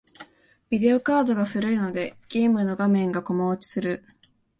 [0.71, 4.03] ビデオカードが古いので、ゲームの画面がコマ落ちする。